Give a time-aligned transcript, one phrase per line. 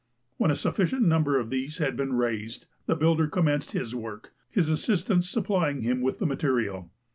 [0.37, 4.67] When a sufficient number of these had been raised, the builder commenced his work, his
[4.67, 6.89] assistants supplying him with the material.